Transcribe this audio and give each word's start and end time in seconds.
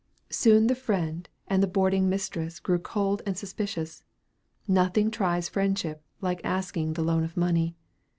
Soon 0.31 0.65
the 0.65 0.73
friend 0.73 1.29
and 1.47 1.61
the 1.61 1.67
boarding 1.67 2.09
mistress 2.09 2.59
grew 2.59 2.79
cold 2.79 3.21
and 3.23 3.37
suspicious. 3.37 4.03
Nothing 4.67 5.11
tries 5.11 5.47
friendship 5.47 6.03
like 6.21 6.41
asking 6.43 6.93
the 6.93 7.03
loan 7.03 7.23
of 7.23 7.37
money. 7.37 7.75